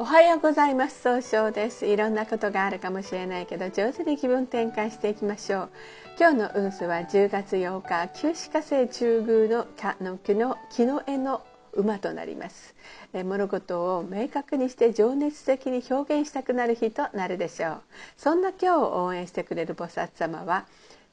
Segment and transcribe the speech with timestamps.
[0.00, 1.02] おはようございます。
[1.02, 1.84] 総称です。
[1.84, 5.70] いろんなことがあるかもしれないけど上手に気分転換していきましょう。
[6.18, 9.66] 今日の運勢は10月8日旧歯科星中宮の
[10.00, 11.42] の木の木の絵の
[11.74, 12.74] 馬となります。
[13.12, 17.82] 物事を明確にして情熱的に表現したくなる日となるでしょう。
[18.16, 20.64] そんな今日を応援してくれる菩薩様は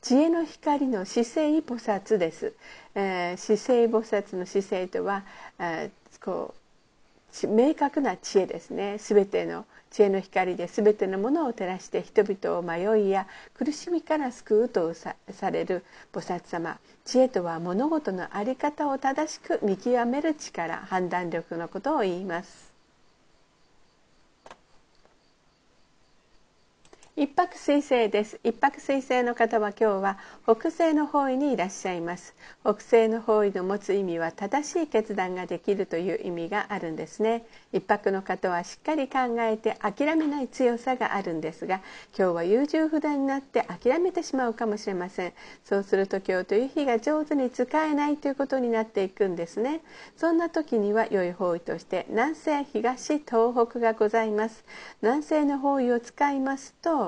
[0.01, 2.53] 知恵の光の姿勢菩薩です、
[2.95, 5.25] えー、姿勢菩薩の姿勢とは、
[5.59, 6.66] えー、こう
[7.47, 8.97] 明確な知恵ですね。
[8.99, 15.15] 全ての知恵の光で全てのものを照らして人々を迷いや苦しみから救うとさ
[15.51, 16.79] れる菩薩様。
[17.05, 22.66] 知恵とは物事の在り方を正しく見極める力判断力のことを言います。
[27.19, 28.39] 一泊水星です。
[28.43, 32.35] 一泊水星の方は今日は北西の方位にいらっしゃいます。
[32.61, 37.47] 北西の方位の持つ意味は正しい決断ができるという意味があるんですね。
[37.73, 41.81] 一泊の方はしっかり考えて諦めない強さがあるんですが
[42.15, 45.33] 今日は優柔不断になって諦めてしまうかもしれません。
[45.63, 49.81] そうすると今日という日が上手に使えないということになっていくんですね。
[50.17, 54.63] そんな時には良い方位として南西東東北がございます。
[55.01, 57.06] 南西の方位を使いますと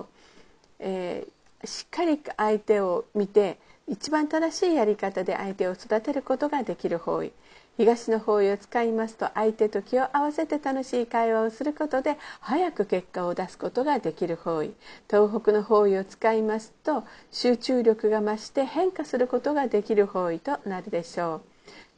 [0.79, 7.31] えー、しっかり相手を見て一番正しいやり方で相手を育てることができる方位。
[7.77, 14.73] 東の方位を使いますと相手と気を合わせて楽しい会話をすることで早く結果を出すことができる方位。
[15.09, 21.41] 東北の方位を使いますと集中力が増して変化することができる方位となるでしょう。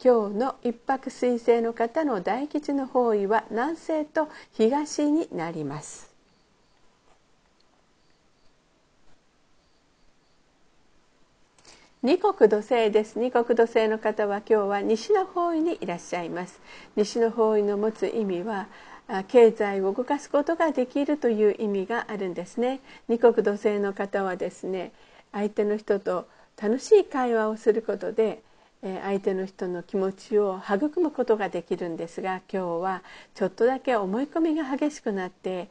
[0.03, 6.10] 今日の一泊水星の方の大吉の方位は南西と東になります。
[12.03, 13.19] 二国土星です。
[13.19, 16.59] 二国土星の方は今日は西の方位にいらっしゃいます。
[16.95, 18.69] 西の方位の持つ意味は
[19.27, 22.79] 経済を動かすことができるという意味があるんですね。
[23.07, 24.93] 二国土星の方はですね
[25.31, 26.27] 相手の人と
[26.59, 28.41] 楽しい会話をすることで
[28.81, 33.03] 相手の人の気持ちを育むことができるんですが今日は
[33.35, 35.69] ちょっとだけ思い込みが激しくなって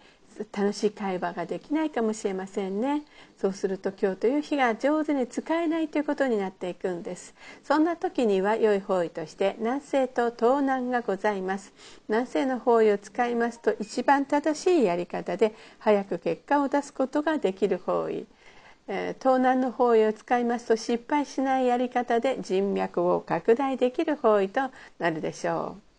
[0.52, 3.02] 楽しい会話ができないかもしれませんね。
[3.36, 7.34] そうすると今日という日が上手に使えないということになっていくんです。
[7.62, 11.72] そんな時には良い方位として南西と東南がございます。
[12.08, 18.26] 南西の方位を使いますと一番正しいやり方で早く結果を出すことができる方位。
[18.88, 24.62] 東南の方位を使いますと失敗しないやり方で人脈を拡大できる方位と
[24.98, 25.89] なるでしょう。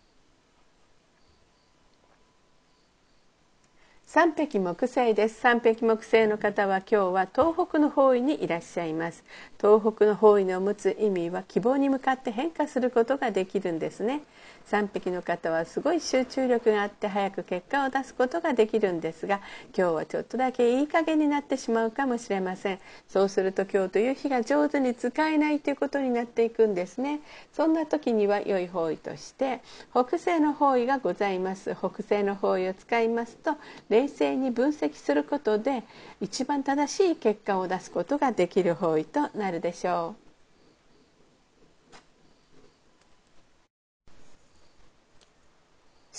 [4.14, 5.40] 三匹木星です。
[5.40, 9.24] 三匹木星の方は今日は東北の方位にいらっしゃいます。
[9.58, 14.20] 東北の方位の持つ意味は希望に向かって変化することができるんですね。
[14.68, 19.40] 3匹の方はすごい集中力があって早く結果を出すことができるんですが
[19.76, 22.80] 今日はちょっとだけいい加減になってしまうかもしれません。
[23.08, 27.20] そうすると今日という日が上手に使えないということになっていくんですね。
[27.54, 29.62] そんな時には良い方位として
[29.92, 31.74] 北西の方位がございます。
[31.74, 33.56] 北西の方位を使いますと
[34.02, 35.84] 冷静に分析することで
[36.20, 40.21] 一番正しい結果を出すことができる方位となるでしょう。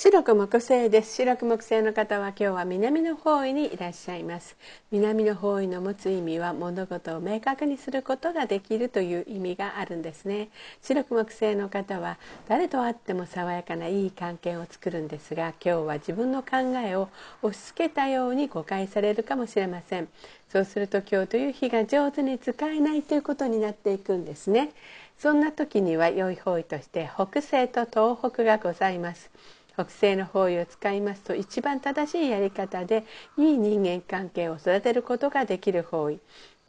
[0.03, 1.15] 白く木星です。
[1.15, 4.57] 白く木星の方は今日は南の方位にいらっしゃいます。
[4.91, 10.49] 南の方位の持つ意味は物事を明確にすることができるという意味があるんですね。
[10.81, 12.17] 白く木星の方は
[12.49, 17.07] 誰と会っても爽やかないい関係を作るんですが今日は自分の考えを
[17.41, 20.09] 押し付けたように誤解されるかもしれません。
[20.49, 24.71] そうすると今日という日が上手に使えないということになっていくんですね。
[25.17, 29.31] そんな時には良い方位として北西と東北がございます。
[29.73, 33.05] 北西の方位を使いますと一番正しいやり方で
[33.37, 36.19] いい人間関係を育てることができる方位。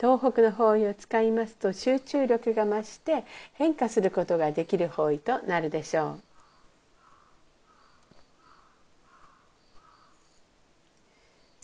[0.01, 6.23] 東北の方位を使いますと集中力が増して変化することができる方位となるでしょう。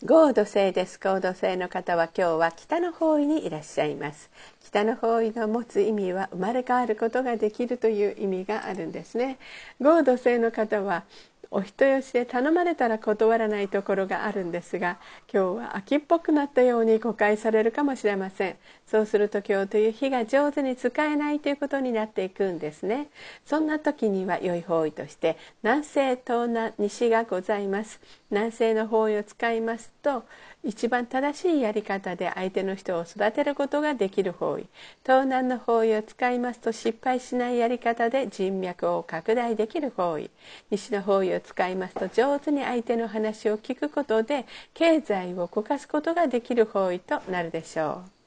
[0.03, 0.99] 合土星です。
[0.99, 4.31] 合土星の方は今日は北の方位にいらっしゃいます。
[4.63, 9.37] 北の方位の持つ意味は生まれ変わることができるという意味があるんですね。
[9.79, 11.03] 合土星の方は
[11.53, 14.97] お人よしで頼まれたら断らないところがあるんですが
[15.31, 18.55] 今日は秋っぽくなったように誤解されるかもしれません。
[18.87, 23.09] そうすると今日という日が上手に使えないということになっていくんですね。
[23.45, 27.99] そんな時には良い方位として南西東南西がございます。
[28.31, 30.23] 南西の方位を使いますと
[30.63, 34.67] 一番正しいやり方で相手の人を育てることができる方位
[35.03, 40.31] 東南の方位を使いますと失敗しないやり方で人脈を拡大できる方位
[40.69, 48.20] 西の方位を使いますと上手に相手の話を聞くことで経済を動かすことができる方位となるでしょう。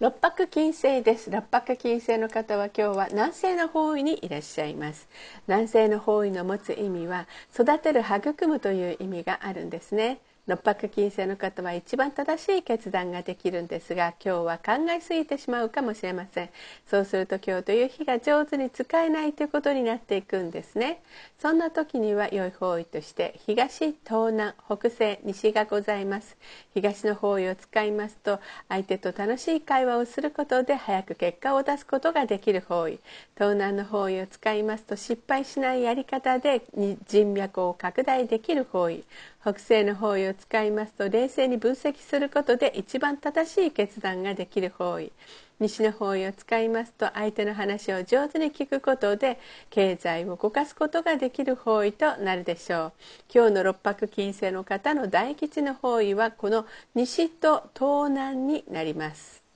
[0.00, 1.28] 六白金星です。
[1.28, 5.08] 六白金星の方は今日は南西の方位にいらっしゃいます。
[5.48, 10.20] 南西の方位の持つ意味は育てる育むという意味があるんですね。
[10.48, 16.48] 六白金星の方は一番正しい決断ができるんですが今日は考えすぎてしまうかもしれません。
[16.86, 21.02] そうすると今日という日が上手に使えないということになっていくんですね。
[21.38, 26.38] そんな時には良い方位として東東南北西西がございます。
[26.72, 28.40] 東の方位を使いますと
[28.70, 33.00] 相手と楽しい会話をすることで早く結果を出すことができる方位。
[33.34, 36.62] 東南の方位を使いますと失敗しないやり方で
[37.06, 39.04] 人脈を拡大できる方位。
[39.40, 45.12] 北西の方位を使いますと冷静に分析することで一番正しい決断ができる方位。
[45.60, 49.38] 西の方位を使いますと相手の話を上手に聞くことで
[49.70, 52.92] 経済を動かすことができる方位となるでしょう。
[53.32, 59.47] 今日の六白金星の方の大吉の方位はこの西と東南になります。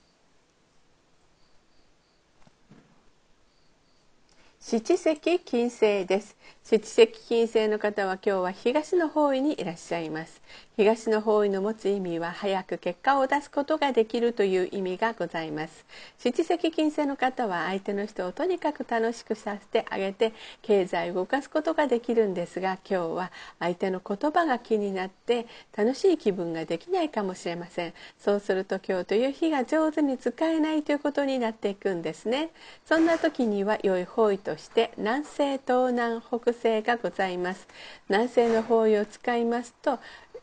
[4.64, 6.36] 七石金星です。
[6.62, 10.40] 七石金星の方は今日は東の方位にいらっしゃいます。
[10.76, 15.84] 東の方位の持つ意味は早く結果を出すことができるという意味がございます。
[16.18, 20.32] 七石金星の方は相手の人をとにかく楽しくさせてあげて
[20.62, 27.94] 経済を動かすことができるんですが今日は相手の言葉が気になって楽しい気分ができないかもしれません。
[28.16, 32.50] そうすると今日という日が上手に使えないということになっていくんですね。
[32.86, 37.66] そんな時には良い方位として南西東南北西がございます。
[38.08, 39.98] 南西の方位を使いますと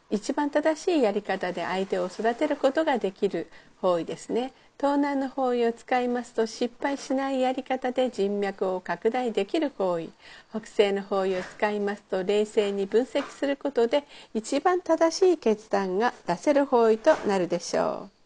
[0.10, 3.48] 一番正しいやり方で相手を育てることができる
[3.82, 4.54] 方位ですね。
[4.78, 10.10] 東南の方位を使いますと失敗しないやり方で人脈を拡大できる方位。
[10.52, 18.19] 北西の方位を使いますと冷静に分析することで一番正しい決断が出せる方位となるでしょう。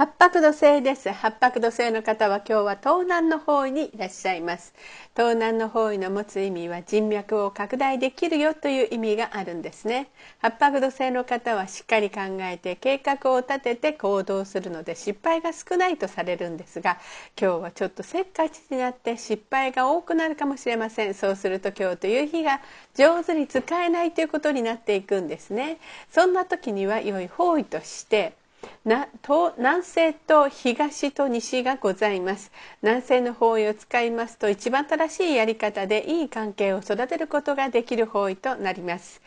[0.00, 1.10] 八白土星です。
[1.10, 4.72] 八白土星の方は今日は東南の方位にいらっしゃいます。
[5.14, 10.08] 東南の方位の持つ意味は人脈を拡大できるよという意味があるんですね。
[10.38, 16.96] 八白土星の方はしっかり考えて計画を立てて行動するので失敗が少ないとされるんですが
[17.38, 21.12] 今日はちょっとせっかちになって失敗が多くなるかもしれません。
[21.12, 22.62] そうすると今日という日が
[22.94, 25.76] 上手に使えないということになっていくんですね。
[26.10, 28.39] そんな時には良い方位として
[28.84, 32.50] な東南西と東と西がございます。
[32.82, 39.20] 南西の方位を使いますと一番正しいやり方でいい関係を育てることができる方位となります。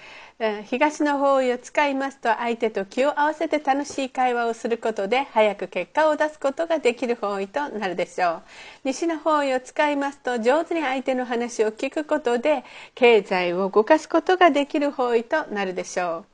[0.66, 8.42] 東の方位を使いますと相手と気を合わせて楽しい会話をすることで早く結果を出すことができる方位となるでしょう。
[8.86, 12.64] 西の方位を使いますと上手に相手の話を聞くことで
[12.96, 16.33] 経済を動かすことができる方位となるでしょう。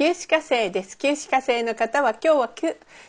[0.00, 0.96] 旧歯科生です。
[0.96, 2.50] 旧歯科生の方は今日は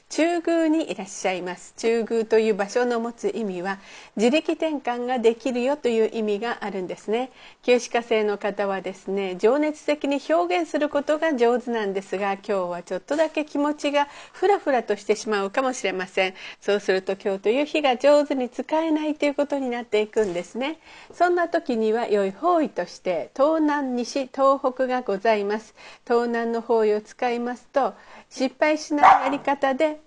[0.10, 1.74] 中宮にいらっしゃいます。
[1.78, 3.80] 中宮という場所の持つ意味は
[4.18, 7.32] 自力転換ができるよという意味があるんですね。
[7.64, 16.34] 旧歯科生の方はですね情熱的に表現することが上手なんですが今日はちょっとだけ気持ちがフラフラとしてしまうかもしれません。
[16.60, 20.77] そうすると今日という日が上手に使えないということになっていくんですね。
[21.13, 25.74] そんな時には良い方位として東南西東北がございます。
[26.06, 27.94] 東南の方行為を使いますと
[28.30, 30.00] 失敗しないやり方で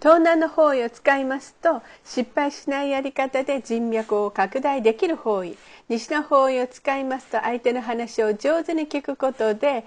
[0.00, 5.56] 東南の方位を使いますと失敗しないやり方で人脈を拡大できる方位。
[5.88, 9.84] 西の方位を使いますと相手の話を上手に聞くことで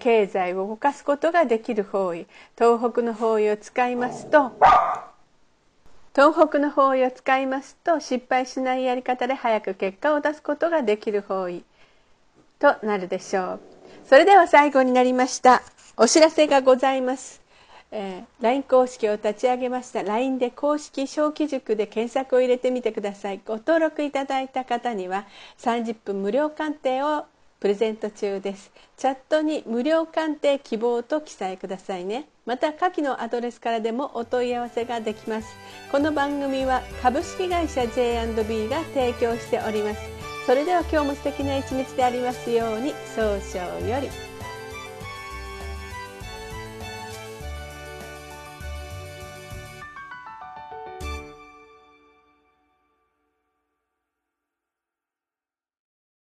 [0.00, 2.26] 経済を動かすことができる方位。
[2.56, 4.52] 東北の方位を使いますと
[6.16, 11.62] 東北の方位を使いますと失敗しないやり方で早く結果を出すことができる方位。
[12.58, 13.60] となるでしょう。
[14.08, 15.62] それでは最後になりました。
[15.96, 17.40] お知らせがございます、
[17.90, 20.02] えー、LINE 公式を立ち上げました。
[20.02, 23.40] LINE で公式小規塾で検索を入れてみてください。
[23.44, 25.26] ご登録いただいた方には
[25.58, 27.24] 30分無料鑑定を
[27.58, 28.70] プレゼント中です。
[28.96, 32.28] チャットに無料鑑定希望と記載くださいね。
[32.44, 35.48] また下記のアドレスからでもお問い合わせができます。
[35.90, 40.15] この番組は株式会社 J&B が提供しております。
[40.46, 44.25] それでは今日も素敵な一日でありますように早々より。